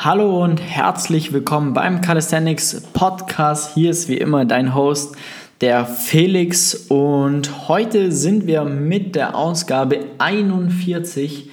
Hallo 0.00 0.44
und 0.44 0.58
herzlich 0.62 1.32
willkommen 1.32 1.72
beim 1.72 2.00
Calisthenics 2.00 2.82
Podcast. 2.92 3.74
Hier 3.74 3.90
ist 3.90 4.08
wie 4.08 4.16
immer 4.16 4.44
dein 4.44 4.72
Host, 4.72 5.16
der 5.60 5.86
Felix. 5.86 6.86
Und 6.88 7.66
heute 7.66 8.12
sind 8.12 8.46
wir 8.46 8.62
mit 8.62 9.16
der 9.16 9.34
Ausgabe 9.34 9.98
41 10.18 11.50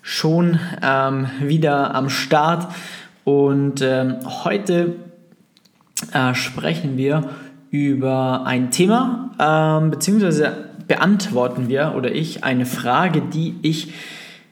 schon 0.00 0.60
ähm, 0.80 1.26
wieder 1.40 1.92
am 1.96 2.08
Start. 2.08 2.72
Und 3.24 3.82
ähm, 3.82 4.18
heute 4.44 4.94
äh, 6.12 6.34
sprechen 6.34 6.96
wir 6.96 7.30
über 7.72 8.46
ein 8.46 8.70
Thema, 8.70 9.80
ähm, 9.80 9.90
beziehungsweise 9.90 10.68
beantworten 10.86 11.66
wir 11.66 11.94
oder 11.96 12.14
ich 12.14 12.44
eine 12.44 12.64
Frage, 12.64 13.22
die 13.22 13.56
ich 13.62 13.92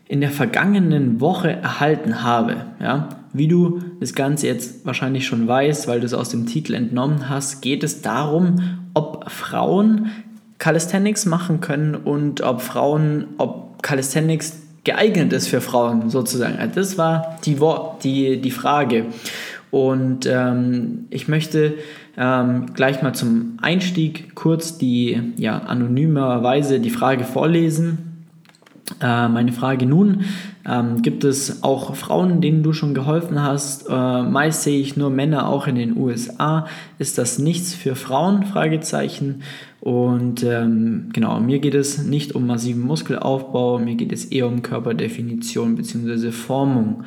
in 0.08 0.20
der 0.20 0.30
vergangenen 0.30 1.20
Woche 1.20 1.52
erhalten 1.52 2.24
habe. 2.24 2.56
Ja? 2.80 3.08
Wie 3.36 3.48
du 3.48 3.80
das 4.00 4.14
Ganze 4.14 4.46
jetzt 4.46 4.86
wahrscheinlich 4.86 5.26
schon 5.26 5.46
weißt, 5.46 5.88
weil 5.88 6.00
du 6.00 6.06
es 6.06 6.14
aus 6.14 6.30
dem 6.30 6.46
Titel 6.46 6.74
entnommen 6.74 7.28
hast, 7.28 7.60
geht 7.60 7.84
es 7.84 8.02
darum, 8.02 8.78
ob 8.94 9.30
Frauen 9.30 10.10
Calisthenics 10.58 11.26
machen 11.26 11.60
können 11.60 11.94
und 11.94 12.40
ob 12.40 12.62
Frauen, 12.62 13.26
ob 13.38 13.82
Calisthenics 13.82 14.62
geeignet 14.84 15.32
ist 15.32 15.48
für 15.48 15.60
Frauen 15.60 16.08
sozusagen. 16.08 16.58
Also 16.58 16.76
das 16.76 16.96
war 16.96 17.38
die, 17.44 17.58
die, 18.02 18.40
die 18.40 18.50
Frage. 18.50 19.06
Und 19.70 20.26
ähm, 20.26 21.06
ich 21.10 21.28
möchte 21.28 21.74
ähm, 22.16 22.66
gleich 22.72 23.02
mal 23.02 23.12
zum 23.12 23.58
Einstieg 23.60 24.34
kurz 24.34 24.78
die 24.78 25.20
ja, 25.36 25.58
anonymerweise 25.58 26.80
die 26.80 26.90
Frage 26.90 27.24
vorlesen 27.24 28.05
äh, 29.00 29.28
meine 29.28 29.52
Frage 29.52 29.84
nun, 29.84 30.24
ähm, 30.64 31.02
gibt 31.02 31.24
es 31.24 31.62
auch 31.62 31.96
Frauen, 31.96 32.40
denen 32.40 32.62
du 32.62 32.72
schon 32.72 32.94
geholfen 32.94 33.42
hast? 33.42 33.88
Äh, 33.88 34.22
meist 34.22 34.62
sehe 34.62 34.80
ich 34.80 34.96
nur 34.96 35.10
Männer 35.10 35.48
auch 35.48 35.66
in 35.66 35.74
den 35.74 35.96
USA. 35.96 36.66
Ist 36.98 37.18
das 37.18 37.38
nichts 37.38 37.74
für 37.74 37.96
Frauen? 37.96 38.44
Fragezeichen. 38.44 39.42
Und 39.80 40.42
ähm, 40.42 41.10
genau, 41.12 41.38
mir 41.40 41.58
geht 41.58 41.74
es 41.74 42.02
nicht 42.02 42.34
um 42.34 42.46
massiven 42.46 42.82
Muskelaufbau, 42.82 43.78
mir 43.78 43.94
geht 43.94 44.12
es 44.12 44.24
eher 44.24 44.48
um 44.48 44.62
Körperdefinition 44.62 45.76
bzw. 45.76 46.30
Formung. 46.30 47.04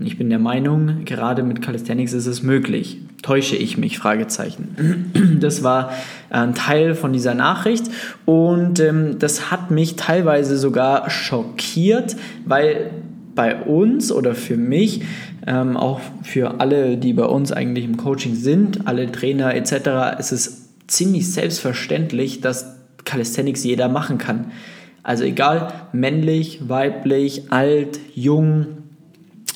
Ich 0.00 0.16
bin 0.16 0.30
der 0.30 0.38
Meinung, 0.38 1.04
gerade 1.04 1.42
mit 1.42 1.62
Calisthenics 1.62 2.12
ist 2.12 2.26
es 2.26 2.42
möglich. 2.42 2.98
Täusche 3.22 3.56
ich 3.56 3.78
mich? 3.78 3.98
Fragezeichen. 3.98 5.38
Das 5.40 5.62
war 5.62 5.92
ein 6.30 6.54
Teil 6.54 6.94
von 6.94 7.12
dieser 7.12 7.34
Nachricht 7.34 7.84
und 8.24 8.80
ähm, 8.80 9.18
das 9.18 9.50
hat 9.50 9.70
mich 9.70 9.96
teilweise 9.96 10.56
sogar 10.56 11.10
schockiert, 11.10 12.16
weil 12.44 12.90
bei 13.34 13.56
uns 13.62 14.12
oder 14.12 14.34
für 14.34 14.56
mich, 14.56 15.02
ähm, 15.46 15.76
auch 15.76 16.00
für 16.22 16.60
alle, 16.60 16.96
die 16.96 17.12
bei 17.12 17.24
uns 17.24 17.52
eigentlich 17.52 17.84
im 17.84 17.96
Coaching 17.96 18.34
sind, 18.34 18.86
alle 18.86 19.10
Trainer 19.10 19.54
etc., 19.54 20.18
ist 20.18 20.32
es 20.32 20.68
ziemlich 20.86 21.32
selbstverständlich, 21.32 22.40
dass 22.40 22.76
Calisthenics 23.04 23.64
jeder 23.64 23.88
machen 23.88 24.18
kann. 24.18 24.52
Also 25.02 25.24
egal, 25.24 25.72
männlich, 25.92 26.68
weiblich, 26.68 27.50
alt, 27.50 27.98
jung, 28.14 28.66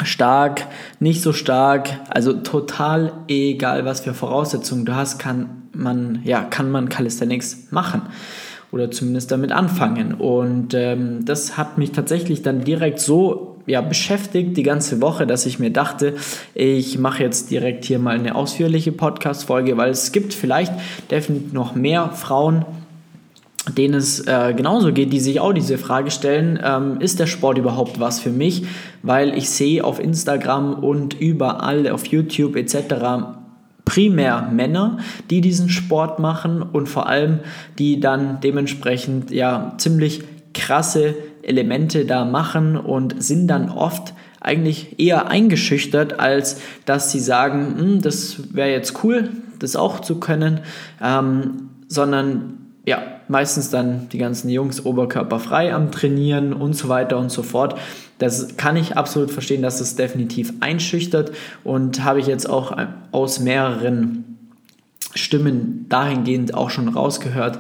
stark, 0.06 0.66
nicht 1.00 1.22
so 1.22 1.32
stark, 1.32 1.90
also 2.08 2.32
total 2.32 3.12
egal, 3.28 3.84
was 3.84 4.00
für 4.00 4.14
Voraussetzungen 4.14 4.84
du 4.84 4.94
hast, 4.94 5.18
kann 5.18 5.68
man, 5.72 6.20
ja, 6.24 6.42
kann 6.42 6.70
man 6.70 6.88
Calisthenics 6.88 7.68
machen 7.70 8.02
oder 8.72 8.90
zumindest 8.90 9.30
damit 9.30 9.52
anfangen. 9.52 10.14
Und 10.14 10.74
ähm, 10.74 11.24
das 11.24 11.56
hat 11.56 11.78
mich 11.78 11.92
tatsächlich 11.92 12.42
dann 12.42 12.62
direkt 12.62 13.00
so 13.00 13.56
ja, 13.66 13.80
beschäftigt 13.80 14.56
die 14.56 14.62
ganze 14.62 15.00
Woche, 15.00 15.26
dass 15.26 15.44
ich 15.44 15.58
mir 15.58 15.70
dachte, 15.70 16.14
ich 16.54 16.98
mache 16.98 17.22
jetzt 17.22 17.50
direkt 17.50 17.84
hier 17.84 17.98
mal 17.98 18.16
eine 18.16 18.34
ausführliche 18.34 18.92
Podcast-Folge, 18.92 19.76
weil 19.76 19.91
es 19.91 20.12
gibt 20.12 20.34
vielleicht 20.34 20.72
definitiv 21.10 21.52
noch 21.52 21.74
mehr 21.74 22.10
Frauen, 22.10 22.64
denen 23.75 23.94
es 23.94 24.21
äh, 24.27 24.54
genauso 24.56 24.93
geht, 24.93 25.12
die 25.12 25.21
sich 25.21 25.41
auch 25.41 25.53
diese 25.53 25.78
Frage 25.78 26.10
stellen, 26.10 26.59
ähm, 26.62 27.00
ist 27.00 27.19
der 27.19 27.27
Sport 27.27 27.59
überhaupt 27.59 27.99
was 27.99 28.21
für 28.21 28.31
mich? 28.31 28.66
Weil 29.03 29.37
ich 29.37 29.50
sehe 29.50 29.82
auf 29.84 29.99
Instagram 29.99 30.75
und 30.75 31.15
überall 31.21 31.88
auf 31.88 32.06
YouTube 32.06 32.56
etc. 32.56 32.76
primär 33.84 34.49
Männer, 34.53 34.99
die 35.31 35.41
diesen 35.41 35.69
Sport 35.69 36.19
machen 36.19 36.62
und 36.62 36.88
vor 36.88 37.09
allem 37.09 37.41
die 37.78 38.00
dann 38.00 38.41
dementsprechend 38.41 39.31
ja 39.31 39.75
ziemlich 39.78 40.22
krasse 40.55 41.15
Elemente 41.43 42.06
da 42.06 42.25
machen 42.25 42.76
und 42.76 43.22
sind 43.22 43.49
dann 43.49 43.69
oft 43.69 44.15
eigentlich 44.41 44.99
eher 45.00 45.28
eingeschüchtert, 45.28 46.21
als 46.21 46.60
dass 46.84 47.10
sie 47.10 47.21
sagen, 47.21 47.75
hm, 47.78 48.03
das 48.03 48.55
wäre 48.55 48.71
jetzt 48.71 49.03
cool, 49.03 49.31
das 49.59 49.75
auch 49.75 50.00
zu 50.00 50.21
können, 50.21 50.60
ähm, 51.03 51.71
sondern 51.88 52.66
ja, 52.86 53.02
meistens 53.26 53.69
dann 53.69 54.08
die 54.10 54.19
ganzen 54.19 54.48
Jungs 54.48 54.86
oberkörperfrei 54.86 55.74
am 55.74 55.91
Trainieren 55.91 56.52
und 56.52 56.74
so 56.74 56.88
weiter 56.88 57.19
und 57.19 57.30
so 57.30 57.42
fort. 57.42 57.78
Das 58.19 58.56
kann 58.56 58.76
ich 58.76 58.97
absolut 58.97 59.32
verstehen, 59.32 59.60
dass 59.60 59.80
es 59.80 59.97
definitiv 59.97 60.54
einschüchtert 60.60 61.32
und 61.64 62.04
habe 62.04 62.20
ich 62.20 62.28
jetzt 62.28 62.48
auch 62.48 62.76
aus 63.10 63.41
mehreren 63.41 64.38
Stimmen 65.14 65.86
dahingehend 65.88 66.54
auch 66.54 66.70
schon 66.70 66.88
rausgehört, 66.88 67.58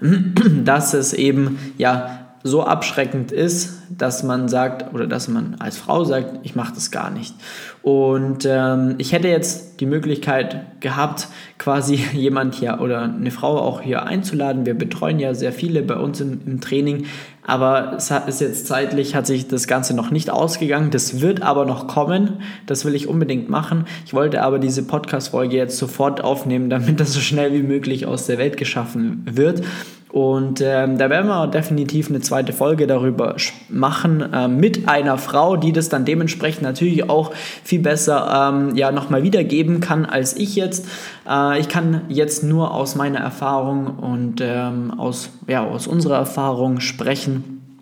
dass 0.64 0.92
es 0.92 1.12
eben 1.12 1.58
ja 1.78 2.23
so 2.46 2.62
abschreckend 2.62 3.32
ist, 3.32 3.78
dass 3.88 4.22
man 4.22 4.48
sagt 4.48 4.92
oder 4.92 5.06
dass 5.06 5.28
man 5.28 5.56
als 5.60 5.78
Frau 5.78 6.04
sagt, 6.04 6.40
ich 6.42 6.54
mache 6.54 6.74
das 6.74 6.90
gar 6.90 7.10
nicht. 7.10 7.34
Und 7.82 8.46
ähm, 8.46 8.96
ich 8.98 9.12
hätte 9.12 9.28
jetzt 9.28 9.80
die 9.80 9.86
Möglichkeit 9.86 10.80
gehabt, 10.80 11.28
quasi 11.56 11.94
jemand 12.12 12.54
hier 12.54 12.80
oder 12.82 13.02
eine 13.02 13.30
Frau 13.30 13.58
auch 13.58 13.80
hier 13.80 14.02
einzuladen. 14.02 14.66
Wir 14.66 14.74
betreuen 14.74 15.18
ja 15.18 15.32
sehr 15.32 15.52
viele 15.52 15.80
bei 15.80 15.96
uns 15.96 16.20
im, 16.20 16.42
im 16.44 16.60
Training, 16.60 17.06
aber 17.46 17.94
es 17.96 18.10
ist 18.10 18.42
jetzt 18.42 18.66
zeitlich, 18.66 19.14
hat 19.14 19.26
sich 19.26 19.48
das 19.48 19.66
Ganze 19.66 19.96
noch 19.96 20.10
nicht 20.10 20.28
ausgegangen. 20.28 20.90
Das 20.90 21.22
wird 21.22 21.40
aber 21.40 21.64
noch 21.64 21.86
kommen. 21.86 22.42
Das 22.66 22.84
will 22.84 22.94
ich 22.94 23.08
unbedingt 23.08 23.48
machen. 23.48 23.86
Ich 24.04 24.12
wollte 24.12 24.42
aber 24.42 24.58
diese 24.58 24.82
Podcast-Folge 24.82 25.56
jetzt 25.56 25.78
sofort 25.78 26.22
aufnehmen, 26.22 26.68
damit 26.68 27.00
das 27.00 27.14
so 27.14 27.20
schnell 27.20 27.54
wie 27.54 27.62
möglich 27.62 28.04
aus 28.04 28.26
der 28.26 28.36
Welt 28.36 28.58
geschaffen 28.58 29.22
wird. 29.30 29.62
Und 30.14 30.60
ähm, 30.60 30.96
da 30.96 31.10
werden 31.10 31.26
wir 31.26 31.48
definitiv 31.48 32.08
eine 32.08 32.20
zweite 32.20 32.52
Folge 32.52 32.86
darüber 32.86 33.34
machen 33.68 34.20
äh, 34.32 34.46
mit 34.46 34.88
einer 34.88 35.18
Frau, 35.18 35.56
die 35.56 35.72
das 35.72 35.88
dann 35.88 36.04
dementsprechend 36.04 36.62
natürlich 36.62 37.10
auch 37.10 37.32
viel 37.64 37.80
besser 37.80 38.52
ähm, 38.54 38.76
ja, 38.76 38.92
nochmal 38.92 39.24
wiedergeben 39.24 39.80
kann 39.80 40.04
als 40.06 40.36
ich 40.36 40.54
jetzt. 40.54 40.86
Äh, 41.28 41.58
ich 41.58 41.68
kann 41.68 42.02
jetzt 42.08 42.44
nur 42.44 42.72
aus 42.72 42.94
meiner 42.94 43.18
Erfahrung 43.18 43.86
und 43.98 44.40
ähm, 44.40 44.92
aus, 44.96 45.30
ja, 45.48 45.66
aus 45.66 45.88
unserer 45.88 46.18
Erfahrung 46.18 46.78
sprechen, 46.78 47.80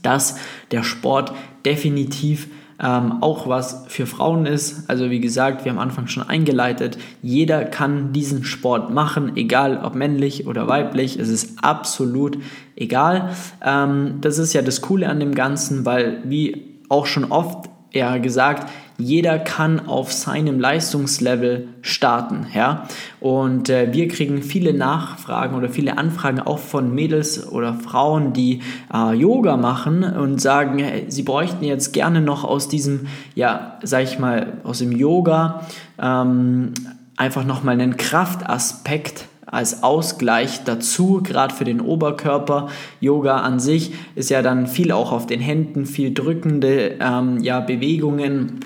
dass 0.00 0.38
der 0.70 0.82
Sport 0.82 1.34
definitiv 1.66 2.48
ähm, 2.82 3.22
auch 3.22 3.48
was 3.48 3.84
für 3.88 4.06
Frauen 4.06 4.46
ist. 4.46 4.88
Also 4.88 5.10
wie 5.10 5.20
gesagt, 5.20 5.64
wir 5.64 5.72
haben 5.72 5.78
am 5.78 5.88
Anfang 5.88 6.06
schon 6.08 6.22
eingeleitet, 6.28 6.98
jeder 7.22 7.64
kann 7.64 8.12
diesen 8.12 8.44
Sport 8.44 8.92
machen, 8.92 9.36
egal 9.36 9.80
ob 9.82 9.94
männlich 9.94 10.46
oder 10.46 10.68
weiblich, 10.68 11.18
es 11.18 11.28
ist 11.28 11.62
absolut 11.62 12.38
egal. 12.74 13.30
Ähm, 13.64 14.18
das 14.20 14.38
ist 14.38 14.52
ja 14.52 14.62
das 14.62 14.80
Coole 14.80 15.08
an 15.08 15.20
dem 15.20 15.34
Ganzen, 15.34 15.84
weil 15.84 16.18
wie 16.24 16.80
auch 16.88 17.06
schon 17.06 17.24
oft 17.24 17.70
ja 17.92 18.18
gesagt, 18.18 18.68
jeder 18.98 19.38
kann 19.38 19.86
auf 19.86 20.12
seinem 20.12 20.58
Leistungslevel 20.58 21.68
starten, 21.82 22.46
ja. 22.54 22.88
Und 23.20 23.68
äh, 23.68 23.92
wir 23.92 24.08
kriegen 24.08 24.42
viele 24.42 24.72
Nachfragen 24.72 25.56
oder 25.56 25.68
viele 25.68 25.98
Anfragen 25.98 26.40
auch 26.40 26.58
von 26.58 26.94
Mädels 26.94 27.46
oder 27.50 27.74
Frauen, 27.74 28.32
die 28.32 28.62
äh, 28.92 29.14
Yoga 29.14 29.56
machen 29.56 30.02
und 30.02 30.40
sagen, 30.40 30.82
sie 31.08 31.22
bräuchten 31.22 31.64
jetzt 31.64 31.92
gerne 31.92 32.20
noch 32.20 32.44
aus 32.44 32.68
diesem, 32.68 33.06
ja, 33.34 33.78
sag 33.82 34.04
ich 34.04 34.18
mal, 34.18 34.54
aus 34.64 34.78
dem 34.78 34.92
Yoga 34.92 35.62
ähm, 36.00 36.72
einfach 37.16 37.44
nochmal 37.44 37.74
einen 37.74 37.96
Kraftaspekt 37.96 39.26
als 39.46 39.82
Ausgleich 39.84 40.64
dazu, 40.64 41.20
gerade 41.22 41.54
für 41.54 41.64
den 41.64 41.80
Oberkörper. 41.80 42.68
Yoga 43.00 43.38
an 43.38 43.60
sich 43.60 43.94
ist 44.14 44.30
ja 44.30 44.42
dann 44.42 44.66
viel 44.66 44.90
auch 44.90 45.12
auf 45.12 45.26
den 45.26 45.40
Händen, 45.40 45.86
viel 45.86 46.12
drückende 46.12 46.96
ähm, 47.00 47.40
ja, 47.42 47.60
Bewegungen 47.60 48.60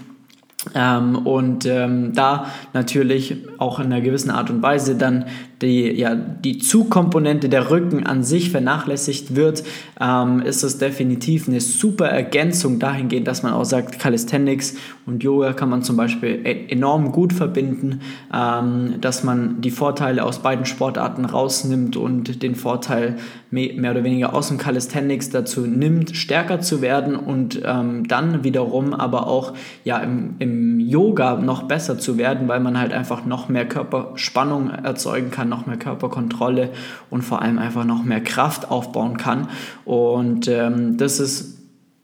ähm, 0.74 1.26
und 1.26 1.66
ähm, 1.66 2.12
da 2.14 2.46
natürlich 2.72 3.36
auch 3.58 3.78
in 3.78 3.86
einer 3.86 4.00
gewissen 4.00 4.30
Art 4.30 4.50
und 4.50 4.62
Weise 4.62 4.96
dann 4.96 5.26
die, 5.62 5.90
ja, 5.92 6.14
die 6.14 6.58
Zugkomponente 6.58 7.48
der 7.48 7.70
Rücken 7.70 8.06
an 8.06 8.22
sich 8.22 8.50
vernachlässigt 8.50 9.36
wird, 9.36 9.62
ähm, 10.00 10.40
ist 10.40 10.62
es 10.62 10.78
definitiv 10.78 11.48
eine 11.48 11.60
super 11.60 12.06
Ergänzung 12.06 12.78
dahingehend, 12.78 13.26
dass 13.28 13.42
man 13.42 13.52
auch 13.52 13.64
sagt, 13.64 13.98
Calisthenics 13.98 14.76
und 15.06 15.22
Yoga 15.22 15.52
kann 15.52 15.68
man 15.68 15.82
zum 15.82 15.96
Beispiel 15.96 16.40
e-, 16.44 16.68
enorm 16.68 17.12
gut 17.12 17.32
verbinden, 17.32 18.00
ähm, 18.32 18.94
dass 19.00 19.22
man 19.24 19.60
die 19.60 19.70
Vorteile 19.70 20.24
aus 20.24 20.40
beiden 20.40 20.66
Sportarten 20.66 21.24
rausnimmt 21.24 21.96
und 21.96 22.42
den 22.42 22.54
Vorteil 22.54 23.16
mehr 23.50 23.90
oder 23.90 24.04
weniger 24.04 24.32
aus 24.34 24.48
dem 24.48 24.58
Calisthenics 24.58 25.30
dazu 25.30 25.62
nimmt, 25.62 26.16
stärker 26.16 26.60
zu 26.60 26.82
werden 26.82 27.16
und 27.16 27.60
ähm, 27.64 28.06
dann 28.06 28.44
wiederum 28.44 28.94
aber 28.94 29.26
auch 29.26 29.54
ja, 29.84 29.98
im 29.98 30.36
im 30.38 30.80
Yoga 30.80 31.36
noch 31.36 31.64
besser 31.64 31.98
zu 31.98 32.18
werden, 32.18 32.48
weil 32.48 32.60
man 32.60 32.78
halt 32.78 32.92
einfach 32.92 33.24
noch 33.24 33.48
mehr 33.48 33.66
Körperspannung 33.66 34.70
erzeugen 34.70 35.30
kann, 35.30 35.49
noch 35.50 35.66
mehr 35.66 35.76
Körperkontrolle 35.76 36.70
und 37.10 37.22
vor 37.22 37.42
allem 37.42 37.58
einfach 37.58 37.84
noch 37.84 38.02
mehr 38.02 38.22
Kraft 38.22 38.70
aufbauen 38.70 39.18
kann. 39.18 39.48
Und 39.84 40.48
ähm, 40.48 40.96
das 40.96 41.20
ist 41.20 41.58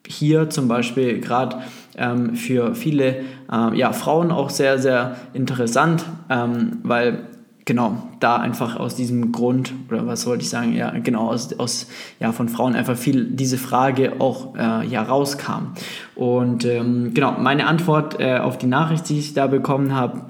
hier 0.06 0.50
zum 0.50 0.68
Beispiel 0.68 1.20
gerade 1.20 1.62
ähm, 1.96 2.36
für 2.36 2.74
viele 2.74 3.24
äh, 3.50 3.76
ja, 3.76 3.92
Frauen 3.92 4.30
auch 4.30 4.50
sehr, 4.50 4.78
sehr 4.78 5.16
interessant, 5.32 6.04
ähm, 6.28 6.78
weil 6.82 7.26
genau, 7.66 8.08
da 8.20 8.36
einfach 8.36 8.76
aus 8.76 8.94
diesem 8.94 9.32
Grund, 9.32 9.74
oder 9.90 10.06
was 10.06 10.26
wollte 10.26 10.44
ich 10.44 10.50
sagen, 10.50 10.72
ja, 10.72 10.90
genau, 10.90 11.28
aus, 11.28 11.52
aus 11.58 11.88
ja, 12.20 12.32
von 12.32 12.48
Frauen 12.48 12.76
einfach 12.76 12.96
viel 12.96 13.24
diese 13.24 13.58
Frage 13.58 14.20
auch 14.20 14.54
äh, 14.54 14.86
ja, 14.86 15.02
rauskam. 15.02 15.72
Und 16.14 16.64
ähm, 16.64 17.12
genau, 17.12 17.32
meine 17.32 17.66
Antwort 17.66 18.20
äh, 18.20 18.38
auf 18.38 18.56
die 18.56 18.68
Nachricht, 18.68 19.08
die 19.08 19.18
ich 19.18 19.34
da 19.34 19.48
bekommen 19.48 19.94
habe, 19.94 20.22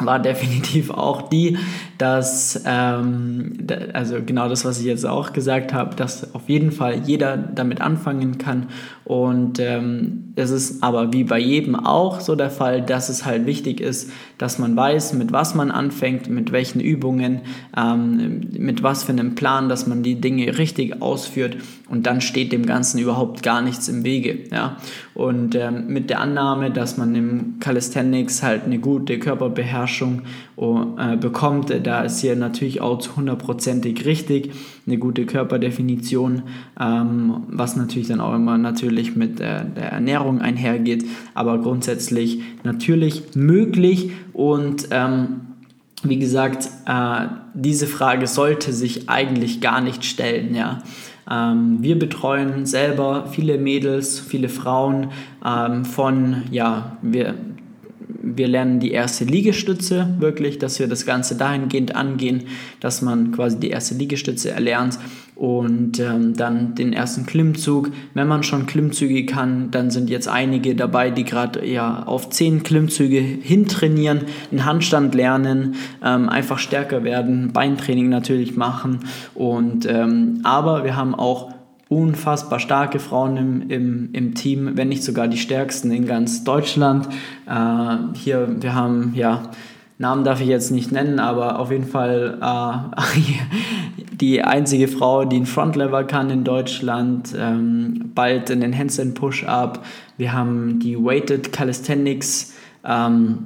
war 0.00 0.18
definitiv 0.18 0.90
auch 0.90 1.28
die, 1.28 1.58
dass, 1.98 2.62
ähm, 2.64 3.54
also 3.92 4.18
genau 4.24 4.48
das, 4.48 4.64
was 4.64 4.78
ich 4.78 4.86
jetzt 4.86 5.04
auch 5.04 5.32
gesagt 5.32 5.72
habe, 5.72 5.96
dass 5.96 6.32
auf 6.34 6.48
jeden 6.48 6.70
Fall 6.70 7.02
jeder 7.04 7.36
damit 7.36 7.80
anfangen 7.80 8.38
kann. 8.38 8.68
Und 9.04 9.58
ähm, 9.58 10.34
es 10.36 10.50
ist 10.50 10.82
aber 10.82 11.12
wie 11.12 11.24
bei 11.24 11.38
jedem 11.38 11.74
auch 11.74 12.20
so 12.20 12.36
der 12.36 12.50
Fall, 12.50 12.82
dass 12.82 13.08
es 13.08 13.24
halt 13.24 13.46
wichtig 13.46 13.80
ist, 13.80 14.10
dass 14.36 14.58
man 14.58 14.76
weiß, 14.76 15.14
mit 15.14 15.32
was 15.32 15.54
man 15.54 15.70
anfängt, 15.70 16.28
mit 16.28 16.52
welchen 16.52 16.80
Übungen, 16.80 17.40
ähm, 17.76 18.42
mit 18.52 18.82
was 18.82 19.02
für 19.02 19.12
einem 19.12 19.34
Plan, 19.34 19.68
dass 19.68 19.86
man 19.86 20.02
die 20.02 20.20
Dinge 20.20 20.58
richtig 20.58 21.02
ausführt 21.02 21.56
und 21.88 22.06
dann 22.06 22.20
steht 22.20 22.52
dem 22.52 22.66
Ganzen 22.66 22.98
überhaupt 22.98 23.42
gar 23.42 23.62
nichts 23.62 23.88
im 23.88 24.04
Wege. 24.04 24.38
Ja? 24.52 24.76
Und 25.14 25.54
ähm, 25.54 25.86
mit 25.88 26.10
der 26.10 26.20
Annahme, 26.20 26.70
dass 26.70 26.98
man 26.98 27.14
im 27.14 27.56
Calisthenics 27.60 28.42
halt 28.42 28.64
eine 28.64 28.78
gute 28.78 29.18
Körperbeherrschung 29.18 30.22
äh, 30.56 31.16
bekommt, 31.16 31.70
da 31.88 32.02
ist 32.02 32.20
hier 32.20 32.36
natürlich 32.36 32.82
auch 32.82 32.98
zu 32.98 33.16
hundertprozentig 33.16 34.04
richtig, 34.04 34.52
eine 34.86 34.98
gute 34.98 35.24
Körperdefinition, 35.24 36.42
ähm, 36.78 37.44
was 37.48 37.76
natürlich 37.76 38.08
dann 38.08 38.20
auch 38.20 38.34
immer 38.34 38.58
natürlich 38.58 39.16
mit 39.16 39.38
der, 39.38 39.64
der 39.64 39.92
Ernährung 39.92 40.42
einhergeht, 40.42 41.06
aber 41.32 41.56
grundsätzlich 41.62 42.42
natürlich 42.62 43.34
möglich 43.34 44.10
und 44.34 44.88
ähm, 44.90 45.40
wie 46.02 46.18
gesagt, 46.18 46.68
äh, 46.86 47.26
diese 47.54 47.86
Frage 47.86 48.26
sollte 48.26 48.74
sich 48.74 49.08
eigentlich 49.08 49.62
gar 49.62 49.80
nicht 49.80 50.04
stellen, 50.04 50.54
ja. 50.54 50.82
Ähm, 51.30 51.78
wir 51.80 51.98
betreuen 51.98 52.66
selber 52.66 53.28
viele 53.30 53.56
Mädels, 53.56 54.20
viele 54.20 54.50
Frauen 54.50 55.08
ähm, 55.44 55.86
von, 55.86 56.42
ja, 56.50 56.98
wir 57.00 57.34
wir 58.36 58.48
lernen 58.48 58.80
die 58.80 58.92
erste 58.92 59.24
Liegestütze 59.24 60.14
wirklich, 60.18 60.58
dass 60.58 60.78
wir 60.78 60.88
das 60.88 61.06
Ganze 61.06 61.36
dahingehend 61.36 61.94
angehen, 61.94 62.44
dass 62.80 63.02
man 63.02 63.32
quasi 63.32 63.58
die 63.58 63.70
erste 63.70 63.94
Liegestütze 63.94 64.50
erlernt 64.50 64.98
und 65.34 66.00
ähm, 66.00 66.34
dann 66.36 66.74
den 66.74 66.92
ersten 66.92 67.24
Klimmzug. 67.24 67.90
Wenn 68.14 68.26
man 68.26 68.42
schon 68.42 68.66
Klimmzüge 68.66 69.24
kann, 69.24 69.70
dann 69.70 69.90
sind 69.90 70.10
jetzt 70.10 70.26
einige 70.26 70.74
dabei, 70.74 71.10
die 71.10 71.24
gerade 71.24 71.64
ja 71.64 72.02
auf 72.02 72.28
zehn 72.30 72.64
Klimmzüge 72.64 73.20
hintrainieren, 73.20 74.22
einen 74.50 74.64
Handstand 74.64 75.14
lernen, 75.14 75.76
ähm, 76.04 76.28
einfach 76.28 76.58
stärker 76.58 77.04
werden, 77.04 77.52
Beintraining 77.52 78.08
natürlich 78.08 78.56
machen 78.56 79.00
und 79.34 79.86
ähm, 79.86 80.40
aber 80.42 80.84
wir 80.84 80.96
haben 80.96 81.14
auch 81.14 81.57
unfassbar 81.88 82.60
starke 82.60 82.98
Frauen 82.98 83.36
im, 83.36 83.70
im, 83.70 84.08
im 84.12 84.34
Team, 84.34 84.72
wenn 84.74 84.88
nicht 84.88 85.02
sogar 85.02 85.28
die 85.28 85.38
stärksten 85.38 85.90
in 85.90 86.06
ganz 86.06 86.44
Deutschland. 86.44 87.08
Äh, 87.46 87.96
hier, 88.14 88.56
wir 88.60 88.74
haben, 88.74 89.12
ja, 89.14 89.50
Namen 90.00 90.22
darf 90.22 90.40
ich 90.40 90.46
jetzt 90.46 90.70
nicht 90.70 90.92
nennen, 90.92 91.18
aber 91.18 91.58
auf 91.58 91.72
jeden 91.72 91.86
Fall 91.86 92.38
äh, 92.40 94.04
die 94.20 94.42
einzige 94.44 94.86
Frau, 94.86 95.24
die 95.24 95.36
einen 95.36 95.46
Frontlever 95.46 96.04
kann 96.04 96.30
in 96.30 96.44
Deutschland, 96.44 97.34
ähm, 97.36 98.12
bald 98.14 98.50
in 98.50 98.60
den 98.60 98.76
Handstand 98.76 99.14
Push-Up. 99.14 99.84
Wir 100.16 100.32
haben 100.32 100.78
die 100.78 100.96
Weighted 100.96 101.52
Calisthenics, 101.52 102.54
ähm, 102.84 103.38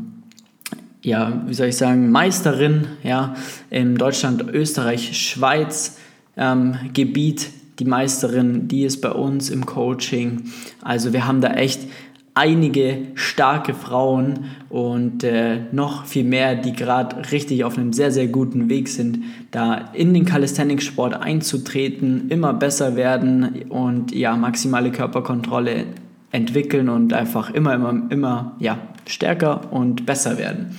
ja, 1.02 1.42
wie 1.46 1.54
soll 1.54 1.68
ich 1.68 1.76
sagen, 1.76 2.10
Meisterin, 2.10 2.86
ja, 3.02 3.34
in 3.70 3.96
Deutschland, 3.96 4.42
Österreich, 4.52 5.16
Schweiz 5.16 5.98
ähm, 6.36 6.76
Gebiet 6.92 7.50
die 7.78 7.84
Meisterin, 7.84 8.69
die 8.69 8.84
ist 8.84 9.00
bei 9.00 9.10
uns 9.10 9.50
im 9.50 9.66
Coaching. 9.66 10.44
Also 10.82 11.12
wir 11.12 11.26
haben 11.26 11.40
da 11.40 11.54
echt 11.54 11.80
einige 12.34 13.08
starke 13.14 13.74
Frauen 13.74 14.46
und 14.70 15.22
äh, 15.22 15.60
noch 15.72 16.06
viel 16.06 16.24
mehr, 16.24 16.54
die 16.54 16.72
gerade 16.72 17.30
richtig 17.30 17.64
auf 17.64 17.76
einem 17.76 17.92
sehr, 17.92 18.10
sehr 18.10 18.26
guten 18.26 18.70
Weg 18.70 18.88
sind, 18.88 19.19
da 19.50 19.90
in 19.92 20.14
den 20.14 20.24
Calisthenics-Sport 20.24 21.14
einzutreten, 21.14 22.30
immer 22.30 22.54
besser 22.54 22.96
werden 22.96 23.64
und 23.69 24.14
ja, 24.14 24.34
maximale 24.36 24.90
Körperkontrolle 24.90 25.84
entwickeln 26.32 26.88
und 26.88 27.12
einfach 27.12 27.50
immer, 27.50 27.75
immer, 27.75 28.02
immer 28.11 28.56
ja, 28.58 28.79
stärker 29.06 29.73
und 29.73 30.06
besser 30.06 30.38
werden. 30.38 30.76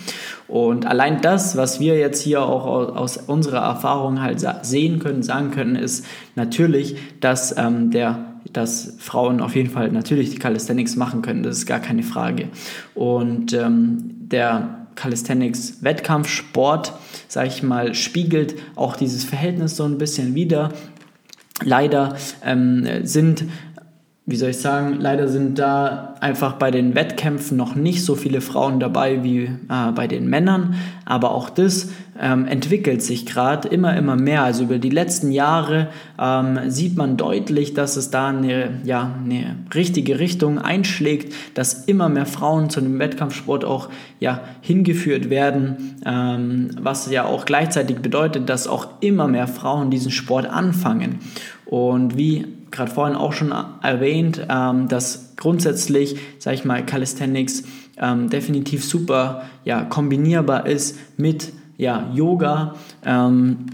Und 0.48 0.86
allein 0.86 1.22
das, 1.22 1.56
was 1.56 1.80
wir 1.80 1.98
jetzt 1.98 2.22
hier 2.22 2.42
auch 2.44 2.66
aus, 2.66 3.18
unserer 3.18 3.62
Erfahrung 3.62 4.22
halt 4.22 4.46
sehen 4.64 5.00
können, 5.00 5.24
sagen 5.24 5.52
können, 5.52 5.76
ist 5.76 6.06
natürlich, 6.36 6.98
dass 7.22 7.58
ähm, 7.58 7.92
der 7.92 8.34
dass 8.52 8.96
Frauen 9.00 9.40
auf 9.40 9.56
jeden 9.56 9.70
Fall 9.70 9.90
natürlich 9.92 10.30
die 10.32 10.38
Calisthenics 10.38 10.96
machen 10.98 11.22
können, 11.22 11.44
das 11.44 11.60
ist 11.60 11.66
gar 11.66 11.80
keine 11.80 12.04
Frage. 12.04 12.50
Und 12.94 13.54
ähm, 13.54 13.98
der 14.20 14.88
Calisthenics 14.96 15.82
Wettkampfsport, 15.82 16.94
sage 17.28 17.48
ich 17.48 17.64
mal, 17.64 17.96
spiegelt 17.96 18.56
auch 18.76 18.96
dieses 18.96 19.24
Verhältnis 19.24 19.78
so 19.78 19.86
ein 19.86 19.98
bisschen 19.98 20.36
wider. 20.36 20.74
Leider 21.64 22.16
ähm, 22.44 22.86
sind 23.04 23.46
wie 24.25 24.38
soll 24.38 24.52
ich 24.52 24.60
sagen, 24.60 25.00
leider 25.02 25.28
sind 25.28 25.60
da 25.60 26.16
einfach 26.22 26.54
bei 26.54 26.72
den 26.72 26.96
Wettkämpfen 26.96 27.58
noch 27.58 27.75
nicht 27.75 28.06
so 28.06 28.16
viele 28.16 28.40
Frauen 28.40 28.80
dabei 28.80 29.22
wie 29.22 29.44
äh, 29.44 29.92
bei 29.94 30.08
den 30.08 30.30
Männern. 30.30 30.75
Aber 31.04 31.31
auch 31.31 31.50
das 31.50 31.90
ähm, 32.18 32.46
entwickelt 32.46 33.02
sich 33.02 33.25
gerade 33.25 33.68
immer, 33.68 33.98
immer 33.98 34.16
mehr. 34.16 34.44
Also 34.44 34.64
über 34.64 34.80
die 34.80 34.92
letzten 34.92 35.34
Jahre 35.34 35.90
ähm, 36.18 36.58
sieht 36.68 36.96
man 36.96 37.18
deutlich, 37.18 37.74
dass 37.74 37.98
es 37.98 38.12
da 38.12 38.30
eine, 38.30 38.80
ja, 38.86 39.14
eine 39.25 39.58
richtige 39.75 40.20
Richtung 40.20 40.58
einschlägt, 40.58 41.34
dass 41.54 41.84
immer 41.84 42.08
mehr 42.08 42.25
Frauen 42.25 42.70
zu 42.70 42.80
dem 42.80 43.00
Wettkampfsport 43.00 43.66
auch 43.66 43.90
ja, 44.22 44.40
hingeführt 44.62 45.30
werden. 45.30 46.00
Ähm, 46.06 46.70
was 46.80 47.12
ja 47.12 47.25
auch 47.25 47.44
gleichzeitig 47.44 47.98
bedeutet, 47.98 48.48
dass 48.48 48.68
auch 48.68 48.88
immer 49.01 49.27
mehr 49.27 49.48
Frauen 49.48 49.92
diesen 49.92 50.12
Sport 50.12 50.46
anfangen. 50.46 51.20
Und 51.74 52.18
wie 52.18 52.46
gerade 52.70 52.92
vorhin 52.92 53.15
auch 53.15 53.34
schon 53.34 53.51
erwähnt, 53.82 54.46
ähm, 54.48 54.88
dass 54.89 55.34
grundsätzlich, 55.38 56.20
sage 56.38 56.53
ich 56.53 56.65
mal, 56.65 56.86
Calisthenics 56.86 57.63
ähm, 57.98 58.30
definitiv 58.30 58.86
super 58.86 59.46
ja, 59.65 59.84
kombinierbar 59.84 60.68
ist 60.68 61.00
mit 61.18 61.51
ja, 61.77 62.12
Yoga, 62.13 62.75
ähm, 63.03 63.65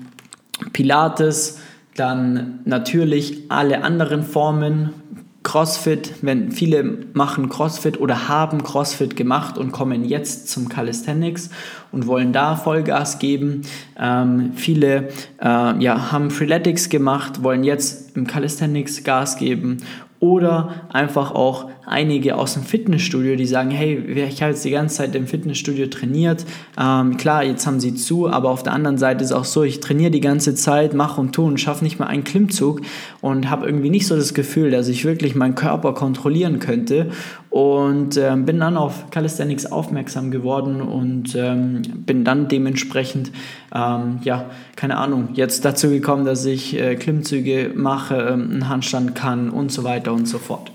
Pilates, 0.72 1.60
dann 1.98 2.62
natürlich 2.64 3.44
alle 3.50 3.84
anderen 3.84 4.24
Formen 4.24 4.94
CrossFit, 5.44 6.16
wenn 6.22 6.52
viele 6.52 6.84
machen 7.14 7.50
CrossFit 7.50 8.00
oder 8.00 8.28
haben 8.28 8.62
CrossFit 8.64 9.16
gemacht 9.16 9.58
und 9.58 9.72
kommen 9.72 10.04
jetzt 10.04 10.50
zum 10.50 10.68
Calisthenics 10.68 11.50
und 11.92 12.08
wollen 12.08 12.34
da 12.34 12.56
Vollgas 12.56 13.20
geben. 13.20 13.62
Ähm, 13.98 14.52
viele 14.56 15.10
äh, 15.42 15.82
ja, 15.82 16.12
haben 16.12 16.30
Freeletics 16.30 16.90
gemacht, 16.90 17.42
wollen 17.42 17.64
jetzt 17.64 18.18
im 18.18 18.28
Calisthenics 18.28 19.04
Gas 19.04 19.38
geben 19.38 19.78
oder 20.20 20.86
einfach 20.90 21.32
auch 21.32 21.70
einige 21.86 22.36
aus 22.36 22.54
dem 22.54 22.64
Fitnessstudio, 22.64 23.36
die 23.36 23.46
sagen, 23.46 23.72
hey, 23.72 23.98
ich 23.98 24.42
habe 24.42 24.52
jetzt 24.52 24.66
die 24.66 24.70
ganze 24.70 24.98
Zeit 24.98 25.16
im 25.16 25.28
Fitnessstudio 25.28 25.88
trainiert. 25.88 26.46
Ähm, 26.80 27.18
klar, 27.18 27.44
jetzt 27.44 27.66
haben 27.66 27.80
sie 27.80 27.96
zu, 27.96 28.30
aber 28.30 28.50
auf 28.50 28.62
der 28.62 28.74
anderen 28.74 28.98
Seite 28.98 29.24
ist 29.24 29.32
auch 29.32 29.46
so, 29.46 29.64
ich 29.64 29.80
trainiere 29.80 30.12
die 30.12 30.20
ganze 30.20 30.56
Zeit, 30.56 30.94
mache 30.94 31.22
und 31.22 31.34
tue 31.34 31.46
und 31.46 31.60
schaffe 31.60 31.84
nicht 31.84 32.00
mal 32.00 32.08
einen 32.08 32.26
Klimmzug 32.26 32.82
und 33.22 33.50
habe 33.50 33.66
irgendwie 33.66 33.90
nicht 33.90 34.08
so 34.08 34.16
das 34.16 34.34
Gefühl, 34.34 34.72
dass 34.72 34.88
ich 34.88 35.06
wirklich 35.06 35.36
meinen 35.36 35.56
Körper 35.56 35.94
kontrollieren 35.94 36.60
könnte. 36.60 37.12
Und 37.50 38.16
ähm, 38.18 38.46
bin 38.46 38.60
dann 38.60 38.78
auf 38.78 39.10
Calisthenics 39.10 39.66
aufmerksam 39.66 40.30
geworden 40.30 40.82
und 40.82 41.36
ähm, 41.36 41.82
bin 42.06 42.24
dann 42.24 42.48
dementsprechend, 42.48 43.32
ähm, 43.74 44.20
ja, 44.24 44.46
keine 44.76 44.98
Ahnung, 44.98 45.30
jetzt 45.34 45.66
dazu 45.66 45.90
gekommen, 45.90 46.26
dass 46.26 46.46
ich 46.46 46.80
äh, 46.80 46.96
Klimmzüge 46.96 47.72
mache, 47.74 48.16
ähm, 48.16 48.52
einen 48.52 48.70
Handstand 48.70 49.16
kann 49.16 49.50
und 49.50 49.72
so 49.72 49.84
weiter 49.84 50.14
und 50.14 50.28
so 50.28 50.38
fort. 50.38 50.72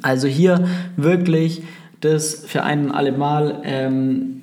Also 0.00 0.28
hier 0.28 0.68
wirklich 0.96 1.62
das 2.00 2.44
für 2.46 2.62
ein 2.62 2.86
und 2.86 2.90
alle 2.92 3.12
Mal. 3.12 3.60
Ähm, 3.64 4.42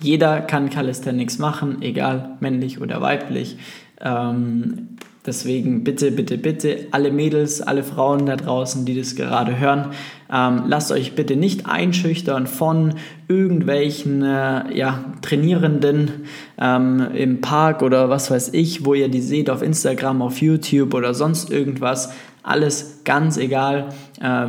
jeder 0.00 0.40
kann 0.40 0.70
Calisthenics 0.70 1.38
machen, 1.38 1.82
egal 1.82 2.36
männlich 2.40 2.80
oder 2.80 3.00
weiblich. 3.00 3.58
Ähm, 4.00 4.96
Deswegen 5.26 5.84
bitte, 5.84 6.10
bitte, 6.10 6.38
bitte, 6.38 6.86
alle 6.90 7.10
Mädels, 7.10 7.60
alle 7.60 7.82
Frauen 7.82 8.24
da 8.26 8.36
draußen, 8.36 8.84
die 8.84 8.96
das 8.96 9.14
gerade 9.14 9.58
hören, 9.58 9.88
ähm, 10.32 10.62
lasst 10.66 10.92
euch 10.92 11.14
bitte 11.14 11.36
nicht 11.36 11.66
einschüchtern 11.66 12.46
von 12.46 12.94
irgendwelchen 13.28 14.22
äh, 14.22 14.74
ja, 14.74 15.04
Trainierenden 15.20 16.10
ähm, 16.58 17.08
im 17.14 17.40
Park 17.40 17.82
oder 17.82 18.08
was 18.08 18.30
weiß 18.30 18.54
ich, 18.54 18.84
wo 18.84 18.94
ihr 18.94 19.08
die 19.08 19.20
seht 19.20 19.50
auf 19.50 19.62
Instagram, 19.62 20.22
auf 20.22 20.40
YouTube 20.40 20.94
oder 20.94 21.12
sonst 21.14 21.50
irgendwas. 21.50 22.12
Alles 22.42 23.00
ganz 23.04 23.36
egal. 23.36 23.88
Äh, 24.20 24.46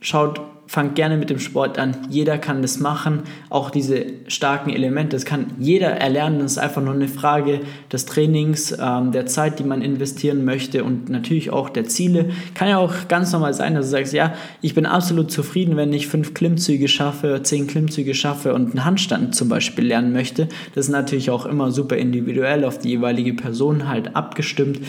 schaut 0.00 0.40
fangt 0.68 0.96
gerne 0.96 1.16
mit 1.16 1.30
dem 1.30 1.38
Sport 1.38 1.78
an. 1.78 1.96
Jeder 2.10 2.36
kann 2.36 2.60
das 2.60 2.78
machen. 2.78 3.22
Auch 3.48 3.70
diese 3.70 4.04
starken 4.26 4.68
Elemente, 4.68 5.16
das 5.16 5.24
kann 5.24 5.46
jeder 5.58 5.88
erlernen. 5.88 6.40
Das 6.40 6.52
ist 6.52 6.58
einfach 6.58 6.82
nur 6.82 6.92
eine 6.92 7.08
Frage 7.08 7.60
des 7.90 8.04
Trainings, 8.04 8.76
ähm, 8.78 9.10
der 9.10 9.24
Zeit, 9.24 9.58
die 9.58 9.64
man 9.64 9.80
investieren 9.80 10.44
möchte 10.44 10.84
und 10.84 11.08
natürlich 11.08 11.50
auch 11.50 11.70
der 11.70 11.86
Ziele. 11.86 12.26
Kann 12.54 12.68
ja 12.68 12.76
auch 12.76 13.08
ganz 13.08 13.32
normal 13.32 13.54
sein, 13.54 13.74
dass 13.74 13.86
du 13.86 13.92
sagst, 13.92 14.12
ja, 14.12 14.34
ich 14.60 14.74
bin 14.74 14.84
absolut 14.84 15.30
zufrieden, 15.30 15.78
wenn 15.78 15.90
ich 15.94 16.06
fünf 16.06 16.34
Klimmzüge 16.34 16.86
schaffe, 16.86 17.40
zehn 17.42 17.66
Klimmzüge 17.66 18.12
schaffe 18.12 18.52
und 18.52 18.70
einen 18.72 18.84
Handstand 18.84 19.34
zum 19.34 19.48
Beispiel 19.48 19.86
lernen 19.86 20.12
möchte. 20.12 20.48
Das 20.74 20.84
ist 20.84 20.92
natürlich 20.92 21.30
auch 21.30 21.46
immer 21.46 21.72
super 21.72 21.96
individuell 21.96 22.66
auf 22.66 22.78
die 22.78 22.90
jeweilige 22.90 23.32
Person 23.32 23.88
halt 23.88 24.14
abgestimmt. 24.14 24.80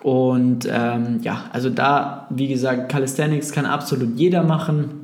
Und 0.00 0.68
ähm, 0.70 1.20
ja, 1.22 1.46
also 1.52 1.70
da, 1.70 2.28
wie 2.30 2.46
gesagt, 2.46 2.92
Calisthenics 2.92 3.50
kann 3.50 3.66
absolut 3.66 4.16
jeder 4.16 4.44
machen 4.44 5.03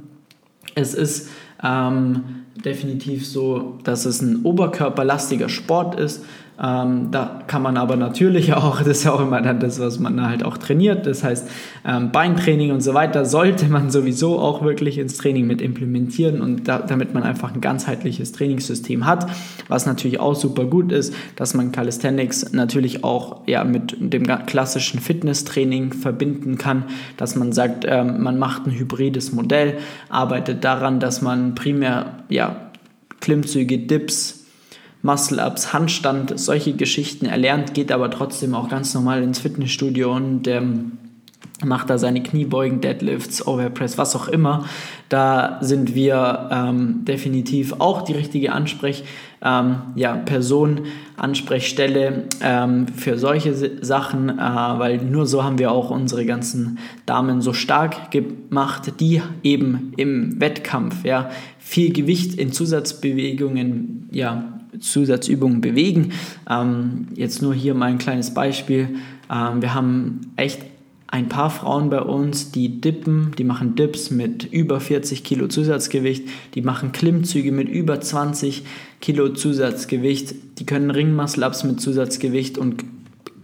es 0.75 0.95
ist 0.95 1.29
ähm, 1.62 2.45
definitiv 2.65 3.27
so, 3.27 3.79
dass 3.85 4.05
es 4.05 4.21
ein 4.21 4.43
oberkörperlastiger 4.45 5.49
Sport 5.49 5.99
ist. 5.99 6.25
Ähm, 6.62 7.11
da 7.11 7.43
kann 7.47 7.62
man 7.62 7.76
aber 7.79 7.97
natürlich 7.97 8.52
auch, 8.55 8.79
das 8.79 8.99
ist 8.99 9.05
ja 9.05 9.12
auch 9.12 9.21
immer 9.21 9.40
dann 9.40 9.61
das, 9.61 9.81
was 9.81 9.99
man 9.99 10.26
halt 10.26 10.45
auch 10.45 10.59
trainiert, 10.59 11.07
das 11.07 11.25
heißt 11.25 11.49
ähm, 11.87 12.12
Beintraining 12.12 12.71
und 12.71 12.83
so 12.83 12.93
weiter, 12.93 13.25
sollte 13.25 13.67
man 13.67 13.90
sowieso 13.90 14.38
auch 14.38 14.62
wirklich 14.62 14.99
ins 14.99 15.17
Training 15.17 15.47
mit 15.47 15.62
implementieren 15.62 16.43
und 16.43 16.69
da, 16.69 16.79
damit 16.79 17.14
man 17.14 17.23
einfach 17.23 17.55
ein 17.55 17.62
ganzheitliches 17.62 18.33
Trainingssystem 18.33 19.07
hat, 19.07 19.26
was 19.69 19.87
natürlich 19.87 20.21
auch 20.21 20.35
super 20.35 20.64
gut 20.64 20.93
ist, 20.93 21.14
dass 21.37 21.55
man 21.55 21.73
Calisthenics 21.73 22.52
natürlich 22.52 23.05
auch 23.05 23.40
ja, 23.47 23.64
mit 23.64 23.97
dem 23.99 24.25
klassischen 24.47 25.00
Fitnesstraining 25.00 25.95
verbinden 25.95 26.59
kann, 26.59 26.85
dass 27.17 27.37
man 27.37 27.52
sagt, 27.52 27.87
ähm, 27.88 28.23
man 28.23 28.38
macht 28.38 28.67
ein 28.67 28.73
hybrides 28.73 29.33
Modell, 29.33 29.79
arbeitet 30.11 30.62
daran, 30.64 31.00
dass 31.00 31.23
man 31.23 31.55
primär 31.55 32.25
ja, 32.29 32.71
Klimmzüge, 33.21 33.79
Dips, 33.79 34.39
Muscle-Ups, 35.02 35.73
Handstand, 35.73 36.38
solche 36.38 36.75
Geschichten 36.75 37.26
erlernt, 37.26 37.75
geht 37.75 37.90
aber 37.90 38.11
trotzdem 38.11 38.54
auch 38.54 38.69
ganz 38.69 38.95
normal 38.95 39.23
ins 39.23 39.38
Fitnessstudio 39.38 40.14
und 40.14 40.47
ähm, 40.47 40.99
macht 41.64 41.90
da 41.90 41.99
seine 41.99 42.23
Kniebeugen, 42.23 42.80
Deadlifts, 42.80 43.47
Overpress, 43.47 43.99
was 43.99 44.16
auch 44.16 44.28
immer. 44.28 44.64
Da 45.09 45.59
sind 45.61 45.95
wir 45.95 46.49
ähm, 46.50 47.04
definitiv 47.04 47.75
auch 47.78 48.02
die 48.02 48.12
richtige 48.12 48.52
Ansprech, 48.52 49.04
ähm, 49.42 49.76
ja, 49.95 50.16
Person, 50.16 50.83
Ansprechstelle 51.16 52.25
ähm, 52.42 52.88
für 52.88 53.19
solche 53.19 53.83
Sachen, 53.83 54.28
äh, 54.28 54.42
weil 54.42 54.99
nur 54.99 55.26
so 55.26 55.42
haben 55.45 55.59
wir 55.59 55.71
auch 55.73 55.90
unsere 55.90 56.25
ganzen 56.25 56.78
Damen 57.07 57.40
so 57.40 57.52
stark 57.52 58.11
gemacht, 58.11 58.95
die 59.00 59.23
eben 59.42 59.92
im 59.97 60.40
Wettkampf 60.40 61.04
ja, 61.04 61.30
viel 61.59 61.92
Gewicht 61.92 62.35
in 62.35 62.52
Zusatzbewegungen 62.52 64.09
ja, 64.12 64.60
Zusatzübungen 64.79 65.61
bewegen. 65.61 66.12
Ähm, 66.49 67.09
jetzt 67.15 67.43
nur 67.43 67.55
hier 67.55 67.75
mal 67.75 67.87
ein 67.87 67.99
kleines 67.99 68.33
Beispiel. 68.35 68.97
Ähm, 69.31 69.62
wir 69.62 69.75
haben 69.75 70.33
echt 70.37 70.61
ein 71.11 71.29
paar 71.29 71.50
Frauen 71.50 71.91
bei 71.91 72.00
uns, 72.00 72.53
die 72.53 72.81
dippen, 72.81 73.33
die 73.37 73.43
machen 73.43 73.75
Dips 73.75 74.11
mit 74.11 74.45
über 74.53 74.79
40 74.79 75.25
Kilo 75.25 75.49
Zusatzgewicht, 75.49 76.29
die 76.55 76.62
machen 76.62 76.93
Klimmzüge 76.93 77.50
mit 77.50 77.69
über 77.69 78.00
20 78.00 78.62
Kilo 79.00 79.31
Zusatzgewicht, 79.31 80.35
die 80.59 80.67
können 80.67 80.91
Ringmuscle-Ups 80.91 81.65
mit 81.65 81.81
Zusatzgewicht 81.81 82.59
und 82.59 82.85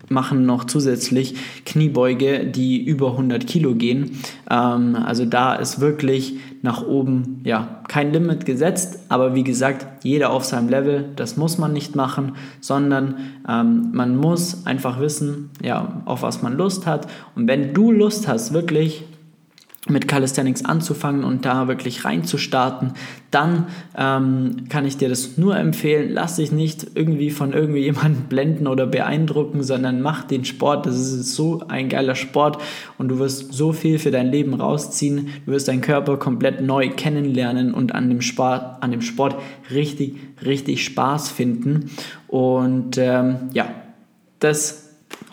machen 0.08 0.46
noch 0.46 0.64
zusätzlich 0.64 1.34
Kniebeuge, 1.64 2.46
die 2.46 2.84
über 2.84 3.12
100 3.12 3.46
Kilo 3.46 3.74
gehen. 3.74 4.18
Ähm, 4.50 4.96
also 4.96 5.24
da 5.24 5.54
ist 5.54 5.80
wirklich 5.80 6.34
nach 6.62 6.84
oben 6.86 7.40
ja 7.44 7.80
kein 7.88 8.12
Limit 8.12 8.44
gesetzt, 8.46 9.00
aber 9.08 9.34
wie 9.34 9.44
gesagt, 9.44 10.04
jeder 10.04 10.30
auf 10.30 10.44
seinem 10.44 10.68
Level, 10.68 11.04
das 11.16 11.36
muss 11.36 11.58
man 11.58 11.72
nicht 11.72 11.94
machen, 11.94 12.32
sondern 12.60 13.16
ähm, 13.48 13.90
man 13.92 14.16
muss 14.16 14.66
einfach 14.66 15.00
wissen, 15.00 15.50
ja, 15.62 16.02
auf 16.04 16.22
was 16.22 16.42
man 16.42 16.56
Lust 16.56 16.86
hat. 16.86 17.06
Und 17.34 17.46
wenn 17.46 17.74
du 17.74 17.92
Lust 17.92 18.26
hast, 18.28 18.52
wirklich 18.52 19.04
mit 19.88 20.08
Calisthenics 20.08 20.64
anzufangen 20.64 21.24
und 21.24 21.44
da 21.44 21.68
wirklich 21.68 22.04
reinzustarten, 22.04 22.92
dann 23.30 23.66
ähm, 23.96 24.64
kann 24.68 24.84
ich 24.84 24.96
dir 24.96 25.08
das 25.08 25.36
nur 25.36 25.56
empfehlen. 25.56 26.10
Lass 26.12 26.36
dich 26.36 26.52
nicht 26.52 26.86
irgendwie 26.94 27.30
von 27.30 27.52
irgendwie 27.52 27.80
jemandem 27.80 28.22
blenden 28.28 28.66
oder 28.66 28.86
beeindrucken, 28.86 29.62
sondern 29.62 30.00
mach 30.00 30.24
den 30.24 30.44
Sport. 30.44 30.86
Das 30.86 30.96
ist 30.96 31.34
so 31.34 31.62
ein 31.68 31.88
geiler 31.88 32.14
Sport 32.14 32.58
und 32.98 33.08
du 33.08 33.18
wirst 33.18 33.52
so 33.52 33.72
viel 33.72 33.98
für 33.98 34.10
dein 34.10 34.30
Leben 34.30 34.54
rausziehen. 34.54 35.28
Du 35.44 35.52
wirst 35.52 35.68
deinen 35.68 35.80
Körper 35.82 36.16
komplett 36.16 36.60
neu 36.60 36.88
kennenlernen 36.90 37.72
und 37.74 37.94
an 37.94 38.08
dem 38.08 38.22
Sport, 38.22 38.82
an 38.82 38.90
dem 38.90 39.02
Sport 39.02 39.36
richtig, 39.70 40.16
richtig 40.44 40.84
Spaß 40.84 41.30
finden. 41.30 41.90
Und 42.28 42.98
ähm, 42.98 43.50
ja, 43.52 43.66
das 44.40 44.85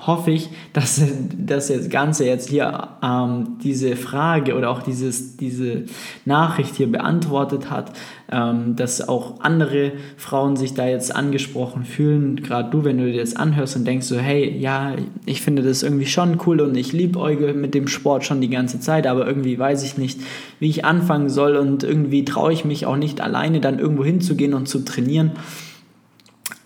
hoffe 0.05 0.31
ich, 0.31 0.49
dass, 0.73 1.01
das 1.37 1.71
Ganze 1.89 2.25
jetzt 2.25 2.49
hier 2.49 2.89
ähm, 3.01 3.57
diese 3.63 3.95
Frage 3.95 4.55
oder 4.55 4.69
auch 4.69 4.81
dieses, 4.81 5.37
diese 5.37 5.83
Nachricht 6.25 6.75
hier 6.75 6.91
beantwortet 6.91 7.69
hat, 7.69 7.93
ähm, 8.31 8.75
dass 8.75 9.07
auch 9.07 9.39
andere 9.41 9.93
Frauen 10.17 10.55
sich 10.55 10.73
da 10.73 10.87
jetzt 10.87 11.15
angesprochen 11.15 11.85
fühlen. 11.85 12.37
Gerade 12.37 12.69
du, 12.69 12.83
wenn 12.83 12.97
du 12.97 13.11
dir 13.11 13.21
das 13.21 13.35
anhörst 13.35 13.75
und 13.75 13.85
denkst 13.85 14.05
so, 14.05 14.17
hey, 14.17 14.57
ja, 14.57 14.93
ich 15.25 15.41
finde 15.41 15.61
das 15.61 15.83
irgendwie 15.83 16.05
schon 16.05 16.39
cool 16.45 16.61
und 16.61 16.75
ich 16.75 16.91
liebe 16.91 17.19
Euge 17.19 17.53
mit 17.53 17.73
dem 17.73 17.87
Sport 17.87 18.25
schon 18.25 18.41
die 18.41 18.49
ganze 18.49 18.79
Zeit, 18.79 19.07
aber 19.07 19.25
irgendwie 19.25 19.57
weiß 19.57 19.83
ich 19.83 19.97
nicht, 19.97 20.19
wie 20.59 20.69
ich 20.69 20.85
anfangen 20.85 21.29
soll 21.29 21.55
und 21.55 21.83
irgendwie 21.83 22.25
traue 22.25 22.51
ich 22.51 22.65
mich 22.65 22.85
auch 22.85 22.97
nicht 22.97 23.21
alleine 23.21 23.61
dann 23.61 23.79
irgendwo 23.79 24.03
hinzugehen 24.03 24.53
und 24.53 24.67
zu 24.67 24.79
trainieren. 24.79 25.31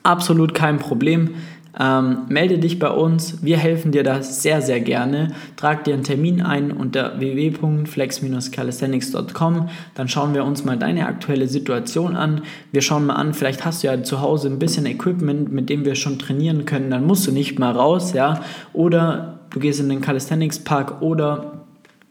Absolut 0.03 0.53
kein 0.53 0.79
Problem 0.79 1.31
ähm, 1.79 2.25
melde 2.27 2.57
dich 2.57 2.79
bei 2.79 2.89
uns, 2.89 3.43
wir 3.43 3.57
helfen 3.57 3.91
dir 3.91 4.01
da 4.03 4.23
sehr, 4.23 4.63
sehr 4.63 4.79
gerne. 4.79 5.27
Trag 5.57 5.83
dir 5.83 5.93
einen 5.93 6.01
Termin 6.03 6.41
ein 6.41 6.71
unter 6.71 7.19
www.flex-calisthenics.com. 7.19 9.69
Dann 9.93 10.07
schauen 10.07 10.33
wir 10.33 10.43
uns 10.43 10.65
mal 10.65 10.77
deine 10.77 11.05
aktuelle 11.05 11.47
Situation 11.47 12.15
an. 12.15 12.41
Wir 12.71 12.81
schauen 12.81 13.05
mal 13.05 13.13
an, 13.15 13.35
vielleicht 13.35 13.63
hast 13.63 13.83
du 13.83 13.87
ja 13.87 14.01
zu 14.01 14.21
Hause 14.21 14.47
ein 14.47 14.57
bisschen 14.57 14.87
Equipment, 14.87 15.51
mit 15.51 15.69
dem 15.69 15.85
wir 15.85 15.93
schon 15.95 16.17
trainieren 16.17 16.65
können. 16.65 16.89
Dann 16.89 17.05
musst 17.05 17.27
du 17.27 17.31
nicht 17.31 17.59
mal 17.59 17.73
raus, 17.73 18.13
ja. 18.13 18.41
Oder 18.73 19.41
du 19.51 19.59
gehst 19.59 19.79
in 19.79 19.89
den 19.89 20.01
Calisthenics 20.01 20.57
Park 20.59 21.03
oder 21.03 21.65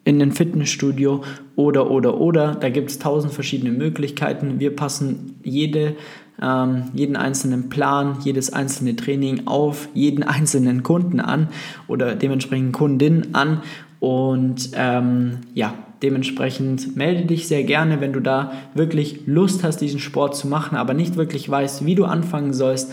in 0.04 0.20
den 0.20 0.30
Fitnessstudio 0.30 1.24
oder, 1.56 1.90
oder, 1.90 2.20
oder. 2.20 2.54
Da 2.54 2.68
gibt 2.68 2.90
es 2.90 3.00
tausend 3.00 3.32
verschiedene 3.32 3.72
Möglichkeiten. 3.72 4.60
Wir 4.60 4.76
passen 4.76 5.40
jede 5.42 5.96
jeden 6.38 7.16
einzelnen 7.16 7.68
Plan, 7.70 8.18
jedes 8.22 8.52
einzelne 8.52 8.94
Training 8.94 9.46
auf 9.46 9.88
jeden 9.94 10.22
einzelnen 10.22 10.82
Kunden 10.82 11.20
an 11.20 11.48
oder 11.88 12.14
dementsprechend 12.14 12.72
Kundin 12.72 13.34
an. 13.34 13.62
Und 14.00 14.70
ähm, 14.74 15.38
ja, 15.54 15.74
dementsprechend 16.02 16.96
melde 16.96 17.24
dich 17.24 17.48
sehr 17.48 17.64
gerne, 17.64 18.00
wenn 18.00 18.12
du 18.12 18.20
da 18.20 18.52
wirklich 18.74 19.26
Lust 19.26 19.64
hast, 19.64 19.80
diesen 19.80 20.00
Sport 20.00 20.36
zu 20.36 20.46
machen, 20.46 20.76
aber 20.76 20.94
nicht 20.94 21.16
wirklich 21.16 21.48
weißt, 21.48 21.86
wie 21.86 21.94
du 21.94 22.04
anfangen 22.04 22.52
sollst. 22.52 22.92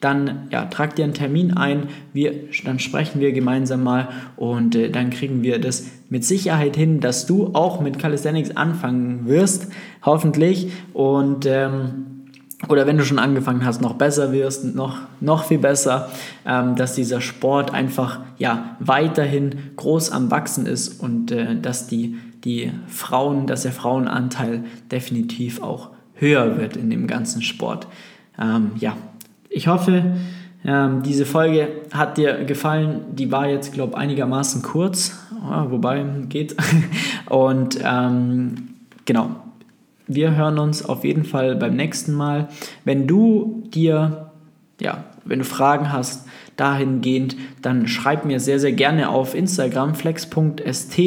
Dann 0.00 0.48
ja, 0.50 0.66
trag 0.66 0.96
dir 0.96 1.04
einen 1.04 1.14
Termin 1.14 1.56
ein, 1.56 1.88
wir, 2.12 2.34
dann 2.64 2.78
sprechen 2.78 3.20
wir 3.20 3.32
gemeinsam 3.32 3.82
mal 3.82 4.08
und 4.36 4.76
äh, 4.76 4.90
dann 4.90 5.08
kriegen 5.08 5.42
wir 5.42 5.58
das 5.58 5.86
mit 6.10 6.24
Sicherheit 6.24 6.76
hin, 6.76 7.00
dass 7.00 7.26
du 7.26 7.54
auch 7.54 7.80
mit 7.80 7.98
Calisthenics 7.98 8.54
anfangen 8.54 9.26
wirst, 9.26 9.68
hoffentlich. 10.04 10.70
Und 10.92 11.46
ähm, 11.46 12.13
oder 12.68 12.86
wenn 12.86 12.98
du 12.98 13.04
schon 13.04 13.18
angefangen 13.18 13.64
hast, 13.64 13.80
noch 13.80 13.94
besser 13.94 14.32
wirst, 14.32 14.74
noch, 14.74 14.98
noch 15.20 15.44
viel 15.44 15.58
besser, 15.58 16.10
ähm, 16.46 16.76
dass 16.76 16.94
dieser 16.94 17.20
Sport 17.20 17.72
einfach 17.72 18.20
ja, 18.38 18.76
weiterhin 18.80 19.54
groß 19.76 20.10
am 20.10 20.30
Wachsen 20.30 20.66
ist 20.66 21.00
und 21.00 21.30
äh, 21.30 21.56
dass 21.60 21.86
die, 21.86 22.16
die 22.44 22.72
Frauen, 22.86 23.46
dass 23.46 23.62
der 23.62 23.72
Frauenanteil 23.72 24.64
definitiv 24.90 25.62
auch 25.62 25.90
höher 26.14 26.58
wird 26.58 26.76
in 26.76 26.90
dem 26.90 27.06
ganzen 27.06 27.42
Sport. 27.42 27.86
Ähm, 28.40 28.72
ja, 28.78 28.96
ich 29.48 29.68
hoffe, 29.68 30.02
ähm, 30.64 31.02
diese 31.02 31.26
Folge 31.26 31.68
hat 31.92 32.16
dir 32.16 32.44
gefallen. 32.44 33.02
Die 33.12 33.30
war 33.30 33.48
jetzt, 33.48 33.72
glaube 33.72 33.92
ich, 33.92 33.98
einigermaßen 33.98 34.62
kurz, 34.62 35.18
wobei 35.68 36.04
geht. 36.28 36.56
Und 37.28 37.78
ähm, 37.84 38.68
genau, 39.04 39.30
wir 40.06 40.36
hören 40.36 40.58
uns 40.58 40.84
auf 40.84 41.04
jeden 41.04 41.24
Fall 41.24 41.56
beim 41.56 41.76
nächsten 41.76 42.12
Mal. 42.12 42.48
Wenn 42.84 43.06
du 43.06 43.62
dir 43.72 44.30
ja, 44.80 45.04
wenn 45.24 45.38
du 45.38 45.44
Fragen 45.44 45.92
hast 45.92 46.26
dahingehend, 46.56 47.36
dann 47.62 47.88
schreib 47.88 48.24
mir 48.24 48.40
sehr, 48.40 48.60
sehr 48.60 48.72
gerne 48.72 49.08
auf 49.08 49.34
Instagram 49.34 49.94
flex.st 49.94 51.00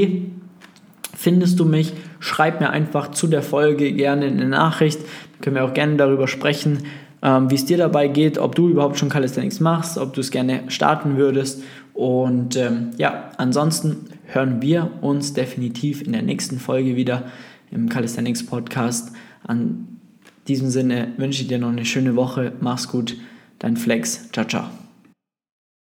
findest 1.16 1.60
du 1.60 1.66
mich. 1.66 1.94
Schreib 2.20 2.62
mir 2.62 2.70
einfach 2.70 3.12
zu 3.12 3.28
der 3.28 3.42
Folge 3.42 3.92
gerne 3.92 4.28
eine 4.28 4.48
Nachricht. 4.48 5.00
Dann 5.00 5.42
können 5.42 5.56
wir 5.56 5.66
auch 5.66 5.74
gerne 5.74 5.96
darüber 5.96 6.28
sprechen, 6.28 6.84
ähm, 7.24 7.50
wie 7.50 7.56
es 7.56 7.66
dir 7.66 7.78
dabei 7.78 8.08
geht, 8.08 8.38
ob 8.38 8.56
du 8.56 8.70
überhaupt 8.70 9.00
schon 9.00 9.10
Calisthenics 9.10 9.60
machst, 9.60 9.98
ob 9.98 10.14
du 10.14 10.22
es 10.22 10.30
gerne 10.30 10.64
starten 10.68 11.18
würdest. 11.18 11.64
Und 11.94 12.56
ähm, 12.56 12.92
ja, 12.98 13.32
ansonsten 13.38 14.06
hören 14.26 14.62
wir 14.62 14.92
uns 15.02 15.34
definitiv 15.34 16.04
in 16.04 16.14
der 16.14 16.22
nächsten 16.22 16.60
Folge 16.60 16.96
wieder 16.96 17.24
im 17.72 17.90
Calisthenics 17.90 18.46
Podcast. 18.46 19.12
An 19.44 20.00
diesem 20.48 20.70
Sinne 20.70 21.14
wünsche 21.18 21.42
ich 21.42 21.48
dir 21.48 21.60
noch 21.60 21.70
eine 21.70 21.86
schöne 21.86 22.16
Woche. 22.16 22.54
Mach's 22.62 22.88
gut. 22.88 23.18
Dein 23.60 23.78
Flex. 23.78 24.30
Ciao, 24.32 24.46
ciao. 24.46 24.87